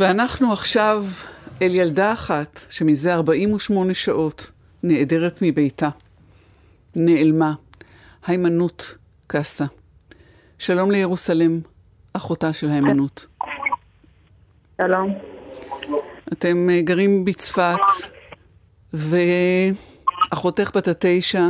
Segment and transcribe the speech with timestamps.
[0.00, 1.04] ואנחנו עכשיו
[1.62, 4.50] אל ילדה אחת שמזה 48 שעות
[4.82, 5.88] נעדרת מביתה.
[6.96, 7.52] נעלמה.
[8.26, 8.84] היימנוט
[9.26, 9.64] קאסה.
[10.58, 11.60] שלום לירוסלם,
[12.12, 13.24] אחותה של היימנוט.
[14.82, 15.18] שלום.
[16.32, 17.78] אתם אה, גרים בצפת,
[18.92, 21.48] ואחותך בת התשע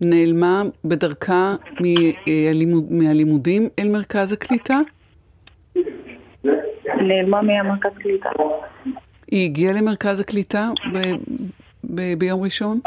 [0.00, 4.80] נעלמה בדרכה מהלימוד, מהלימודים אל מרכז הקליטה?
[7.06, 8.30] נעלמה מהמרכז קליטה.
[9.30, 10.68] היא הגיעה למרכז הקליטה
[12.18, 12.80] ביום ראשון?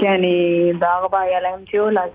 [0.00, 2.10] כן, היא בארבע היה להם טיול, אז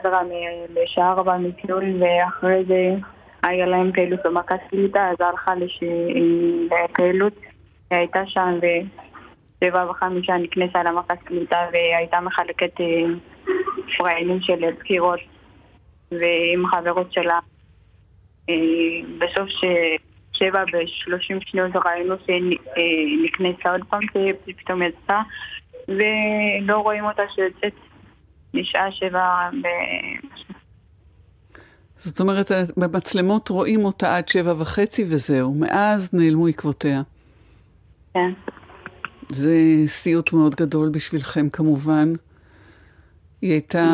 [0.73, 2.95] בשעה ארבע מטיול, ואחרי זה
[3.43, 7.33] היה להם פעילות במרכז קליטה, אז הלכה לפעילות,
[7.91, 8.59] היא הייתה שם,
[9.61, 12.85] ושבע וחמישה נכנסה למרכז קליטה, והייתה מחלקת אה,
[13.97, 15.19] פריילים של בחירות,
[16.11, 17.39] ועם חברות שלה.
[18.49, 18.55] אה,
[19.19, 19.65] בסוף ש...
[20.39, 24.01] שבע בשלושים שניות ראינו שנכנסה עוד פעם,
[24.47, 25.21] שפתאום יצאה,
[25.87, 27.73] ולא רואים אותה שיוצאת
[28.53, 29.67] משעה שבע ב...
[31.95, 37.01] זאת אומרת, במצלמות רואים אותה עד שבע וחצי וזהו, מאז נעלמו עקבותיה.
[38.13, 38.31] כן.
[39.29, 42.13] זה סיוט מאוד גדול בשבילכם כמובן.
[43.41, 43.85] היא הייתה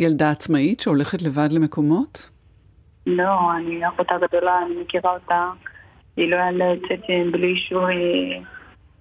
[0.00, 2.30] ילדה עצמאית שהולכת לבד למקומות?
[3.06, 5.50] לא, אני אחותה גדולה, אני מכירה אותה.
[6.16, 7.00] היא לא יוצאת
[7.32, 7.86] בלי אישור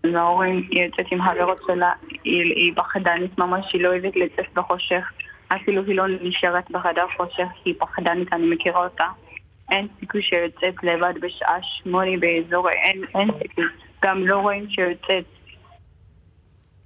[0.04, 1.92] מההורים, היא יוצאת עם חברות שלה,
[2.24, 5.04] היא, היא פחדנית ממש, היא לא אוהבת לצאת בחושך.
[5.48, 9.06] אפילו היא לא נשארת בחדר חושך, היא פחדנית, אני מכירה אותה.
[9.72, 13.66] אין סיכוי שיוצאת לבד בשעה שמונה באזור, אין, אין סיכוי.
[14.04, 15.26] גם לא רואים שיוצאת.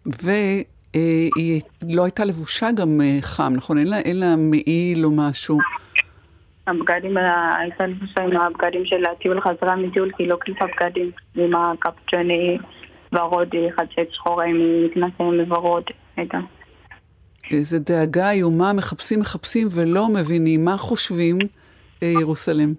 [0.05, 3.77] והיא לא הייתה לבושה גם אה, חם, נכון?
[3.77, 5.57] אין לה, אין לה מעיל או משהו.
[6.67, 7.17] הבגדים,
[7.57, 12.57] הייתה לבושה עם הבגדים של הטיול חזרה מטיול, כי לא קליפה בגדים, עם הקפצ'וני
[13.13, 15.83] ורוד, חצי שחורה עם מכנסים ורוד,
[16.17, 16.37] הייתה.
[17.51, 20.65] איזה דאגה איומה, מחפשים, מחפשים ולא מבינים.
[20.65, 21.37] מה חושבים
[22.03, 22.73] אה, ירוסלם?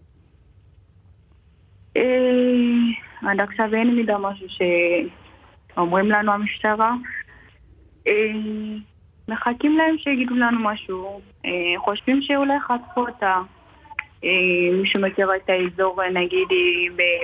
[1.96, 2.02] אה,
[3.22, 4.46] עד עכשיו אין מידה משהו
[5.74, 6.94] שאומרים לנו המשטרה.
[8.08, 8.12] אה,
[9.28, 11.20] מחכים להם שיגידו לנו משהו.
[11.76, 13.40] חושבים שאולי חטפו אותה.
[14.72, 16.48] מישהו מכיר את האזור, נגיד,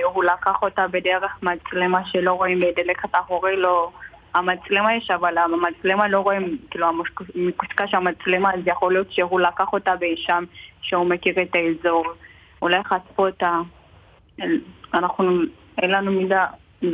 [0.03, 3.91] הוא לקח אותה בדרך מצלמה שלא רואים בדלקת אחורי, לא...
[4.33, 6.87] המצלמה יש, אבל המצלמה לא רואים, כאילו,
[7.35, 10.43] מקושקש המצלמה, אז יכול להיות שהוא לקח אותה שם,
[10.81, 12.05] שהוא מכיר את האזור.
[12.61, 13.59] אולי חשפו אותה.
[14.93, 15.41] אנחנו,
[15.77, 16.45] אין לנו מידע,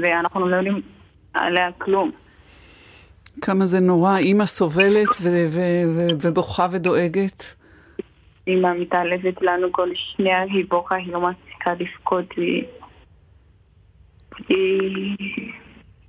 [0.02, 0.82] ואנחנו לא יודעים
[1.34, 2.12] עליה כלום.
[3.42, 5.10] כמה זה נורא, אימא סובלת
[6.22, 7.56] ובוכה ודואגת.
[8.48, 12.64] אימא מתעלבת לנו כל שנייה, היא בוכה, היא לא מפסיקה לבכות, היא...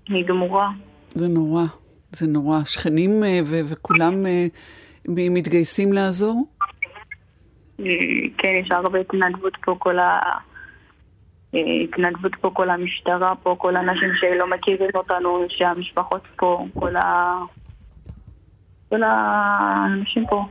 [0.08, 0.70] היא גמורה.
[1.08, 1.62] זה נורא,
[2.12, 2.64] זה נורא.
[2.64, 4.46] שכנים אה, ו- וכולם אה,
[5.08, 6.48] מתגייסים לעזור?
[8.38, 10.20] כן, יש הרבה התנדבות פה, כל ה...
[11.54, 17.38] אה, התנדבות פה, כל המשטרה פה, כל האנשים שלא מכירים אותנו, שהמשפחות פה, כל ה...
[18.88, 20.44] כל האנשים פה.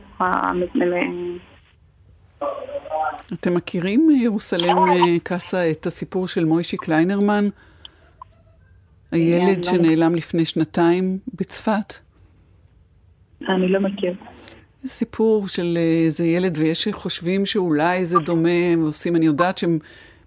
[3.32, 4.76] אתם מכירים, ירוסלם
[5.22, 7.48] קאסה, את הסיפור של מוישי קליינרמן?
[9.10, 11.94] הילד שנעלם לפני שנתיים בצפת.
[13.48, 14.14] אני לא מכיר.
[14.86, 19.78] סיפור של איזה ילד, ויש שחושבים שאולי זה דומה, הם עושים, אני יודעת שהם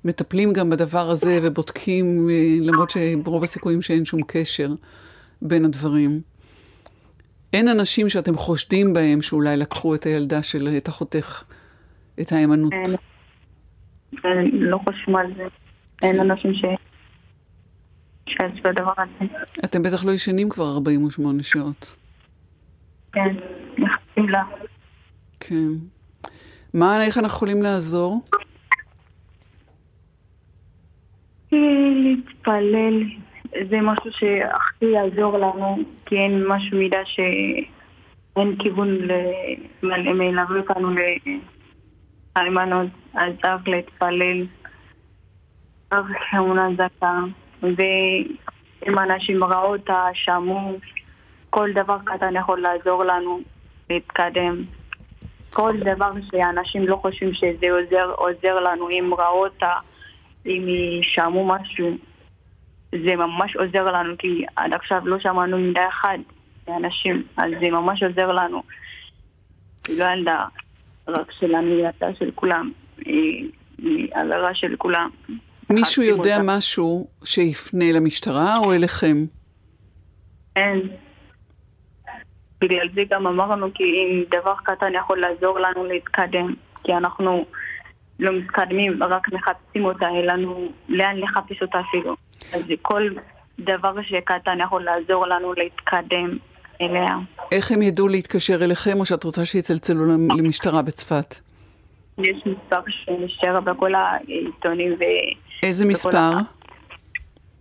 [0.06, 2.30] מטפלים גם בדבר הזה ובודקים,
[2.62, 4.74] למרות שברוב הסיכויים שאין שום קשר
[5.42, 6.22] בין הדברים.
[7.54, 11.44] אין אנשים שאתם חושדים בהם שאולי לקחו את הילדה של, את אחותך,
[12.22, 12.74] את ההימנעות.
[12.74, 15.44] אין, לא חושבים על זה.
[16.02, 16.66] אין אנשים ש...
[18.26, 19.32] שיש בדבר הזה.
[19.66, 21.96] אתם בטח לא ישנים כבר 48 שעות.
[23.14, 23.36] כן,
[23.78, 24.44] מחכים לה.
[25.40, 25.72] כן.
[26.74, 28.22] מה, איך אנחנו יכולים לעזור?
[31.52, 33.04] להתפלל,
[33.70, 38.98] זה משהו שהכי יעזור לנו, כי אין משהו מידה שאין כיוון
[39.84, 40.90] מלווה אותנו
[42.36, 44.46] לאלמנות, אז צריך להתפלל,
[45.90, 47.20] צריך אמונה זכה.
[47.62, 50.78] ואם אנשים ראו אותה, שמעו,
[51.50, 53.40] כל דבר קטן יכול לעזור לנו
[53.90, 54.64] להתקדם.
[55.54, 59.74] כל דבר שאנשים לא חושבים שזה עוזר, עוזר לנו, אם ראו אותה,
[60.46, 60.66] אם
[61.02, 61.98] שמעו משהו,
[62.92, 66.18] זה ממש עוזר לנו, כי עד עכשיו לא שמענו מדי אחד
[66.68, 68.64] מאנשים, אז זה ממש עוזר לנו.
[69.88, 70.46] היא לא ילדה
[71.08, 72.72] רק היא ילדה של כולם.
[73.80, 75.10] מעבירה של כולם.
[75.70, 76.58] מישהו יודע אותה.
[76.58, 79.26] משהו שיפנה למשטרה או אליכם?
[80.56, 80.82] אין.
[82.62, 86.54] בגלל זה גם אמרנו כי אם דבר קטן יכול לעזור לנו להתקדם,
[86.84, 87.46] כי אנחנו
[88.20, 92.16] לא מתקדמים, רק מחפשים אותה, אין לנו לאן לחפש אותה אפילו.
[92.54, 93.10] אז כל
[93.60, 96.38] דבר שקטן יכול לעזור לנו להתקדם
[96.82, 97.18] אליה.
[97.52, 101.36] איך הם ידעו להתקשר אליכם, או שאת רוצה שיצלצלו למ- למשטרה בצפת?
[102.18, 105.04] יש מספר שנשאר בכל העיתונים ו...
[105.64, 106.32] איזה מספר?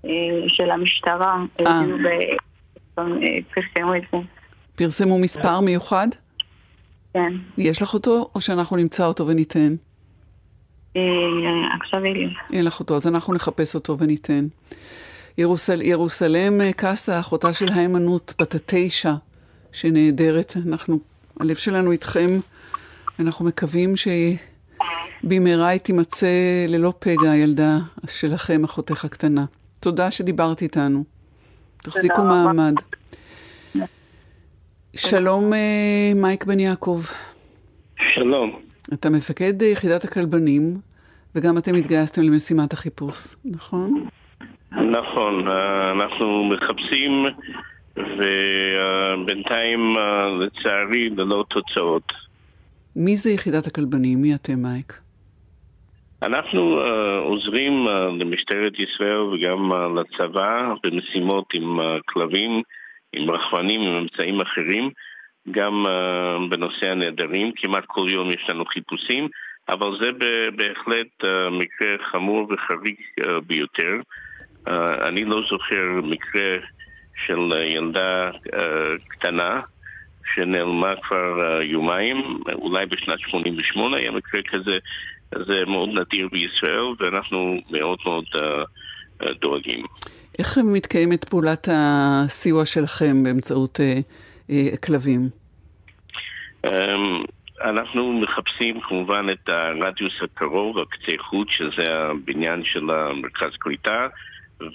[0.05, 0.11] אה,
[0.49, 1.37] של המשטרה,
[1.67, 1.83] אה.
[2.05, 3.05] ב- אה,
[3.55, 4.19] פרסמו את זה.
[4.75, 6.09] פרסמו מספר מיוחד?
[7.15, 7.33] כן.
[7.59, 9.75] יש לך אותו, או שאנחנו נמצא אותו וניתן?
[10.97, 11.03] אה,
[11.81, 12.29] עכשיו אין לי.
[12.53, 14.47] אין לך אותו, אז אנחנו נחפש אותו וניתן.
[15.39, 19.15] ירוסל, ירוסלם אה, קאסה, אחותה של היימנוט, בת התשע,
[19.73, 20.57] שנעדרת.
[20.67, 20.99] אנחנו,
[21.41, 22.41] הלב שלנו איתכם,
[23.21, 26.27] אנחנו מקווים שבמהרה היא תימצא
[26.69, 27.79] ללא פגע, הילדה
[28.09, 29.45] שלכם, אחותך הקטנה.
[29.81, 31.05] תודה שדיברת איתנו.
[31.77, 32.25] תחזיקו.
[32.25, 32.75] מעמד.
[34.97, 37.03] שלום, אה, מייק בן יעקב.
[38.15, 38.61] שלום.
[38.93, 40.81] אתה מפקד יחידת הכלבנים,
[41.35, 44.09] וגם אתם התגייסתם למשימת החיפוש, נכון?
[44.73, 47.27] נכון, אה, אנחנו מחפשים
[47.97, 49.95] ובינתיים
[50.41, 52.13] לצערי ללא תוצאות.
[52.97, 54.23] מי זה יחידת הכלבנים?
[54.23, 55.01] מי אתם, מייק?
[56.23, 62.63] אנחנו אה, עוזרים אה, למשטרת ישראל וגם אה, לצבא במשימות עם אה, כלבים,
[63.13, 64.91] עם רחמנים, עם אמצעים אחרים,
[65.51, 69.29] גם אה, בנושא הנעדרים, כמעט כל יום יש לנו חיפושים,
[69.69, 70.11] אבל זה
[70.57, 72.97] בהחלט אה, מקרה חמור וחריג
[73.27, 73.95] אה, ביותר.
[74.69, 76.57] אה, אני לא זוכר מקרה
[77.27, 79.61] של אה, ילדה אה, קטנה
[80.35, 84.79] שנעלמה כבר אה, יומיים, אולי בשנת 88 היה מקרה כזה,
[85.35, 89.85] זה מאוד נדיר בישראל ואנחנו מאוד מאוד אה, דואגים.
[90.39, 93.95] איך מתקיימת פעולת הסיוע שלכם באמצעות אה,
[94.51, 95.29] אה, כלבים?
[96.67, 97.25] אמ,
[97.63, 104.07] אנחנו מחפשים כמובן את הרדיוס הקרוב, הקצה חוט, שזה הבניין של המרכז קליטה,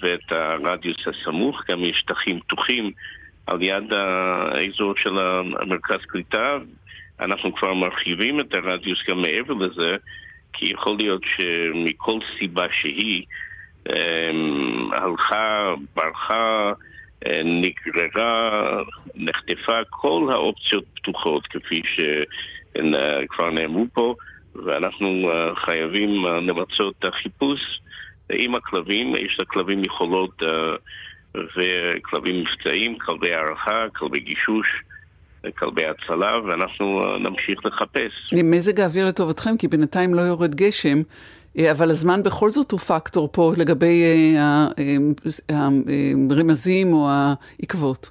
[0.02, 2.90] ואת הרדיוס הסמוך, גם יש שטחים פתוחים
[3.46, 6.58] על יד האזור של המרכז קליטה.
[7.20, 9.96] אנחנו כבר מרחיבים את הרדיוס גם מעבר לזה,
[10.52, 13.24] כי יכול להיות שמכל סיבה שהיא,
[13.88, 16.72] אמ, הלכה, ברחה,
[17.26, 18.82] אה, נגררה,
[19.14, 24.14] נחטפה, כל האופציות פתוחות, כפי שכבר נאמרו פה,
[24.64, 27.80] ואנחנו אה, חייבים אה, למצות את החיפוש
[28.32, 30.74] עם הכלבים, יש לכלבים יכולות אה,
[31.34, 34.66] וכלבים מבצעיים, כלבי הערכה, כלבי גישוש,
[35.58, 38.32] כלבי הצלה, ואנחנו אה, נמשיך לחפש.
[38.44, 41.02] מזג האוויר לטובתכם, כי בינתיים לא יורד גשם,
[41.58, 44.02] אה, אבל הזמן בכל זאת הוא פקטור פה לגבי
[44.36, 45.68] אה, אה,
[46.30, 48.10] הרמזים או העקבות.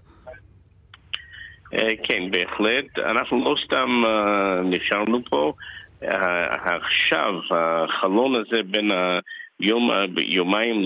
[1.73, 2.99] אה, כן, בהחלט.
[2.99, 5.53] אנחנו לא סתם אה, נשארנו פה.
[6.01, 8.91] עכשיו, החלון הזה בין
[9.59, 10.83] היום, יומיים,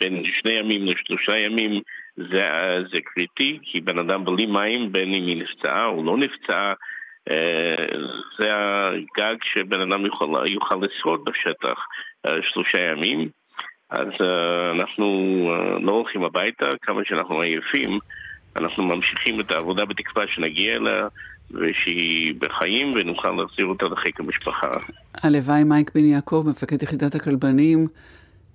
[0.00, 1.80] בין שני ימים לשלושה ימים,
[2.16, 2.48] זה,
[2.92, 6.72] זה קריטי, כי בן אדם בלי מים, בין אם היא נפצעה או לא נפצעה,
[7.30, 7.86] אה,
[8.38, 11.86] זה הגג שבן אדם יוכל, יוכל לשרוד בשטח
[12.26, 13.28] אה, שלושה ימים.
[13.90, 15.06] אז אה, אנחנו
[15.82, 17.98] לא הולכים הביתה, כמה שאנחנו עייפים.
[18.56, 21.08] אנחנו ממשיכים את העבודה בתקווה שנגיע אליה
[21.50, 24.70] ושהיא בחיים ונוכל להחזיר אותה לחיק המשפחה.
[25.14, 27.86] הלוואי מייק בן יעקב, מפקד יחידת הכלבנים,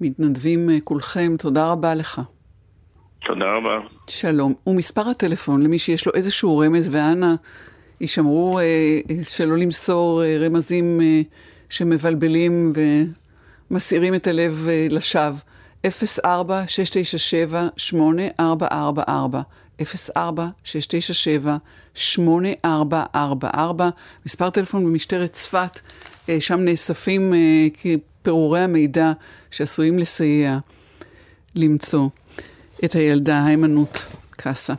[0.01, 2.22] מתנדבים אה, כולכם, תודה רבה לך.
[3.25, 3.79] תודה רבה.
[4.08, 4.53] שלום.
[4.67, 7.34] ומספר הטלפון למי שיש לו איזשהו רמז, ואנא
[8.01, 11.22] יישמרו אה, אה, שלא למסור אה, רמזים אה,
[11.70, 12.74] שמבלבלים
[13.72, 15.38] ומסעירים את הלב אה, לשווא.
[15.88, 15.89] 04-697-8444
[19.81, 19.86] 04-697-8444
[24.25, 25.79] מספר טלפון במשטרת צפת,
[26.29, 27.67] אה, שם נאספים אה,
[28.24, 29.12] פירורי המידע
[29.51, 30.57] שעשויים לסייע
[31.55, 32.07] למצוא
[32.86, 33.98] את הילדה היימנוט
[34.31, 34.74] קאסה.